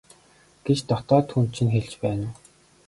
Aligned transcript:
гэж 0.65 0.79
дотоод 0.89 1.27
хүн 1.31 1.45
чинь 1.55 1.73
хэлж 1.75 1.93
байна 2.03 2.27
уу? 2.29 2.35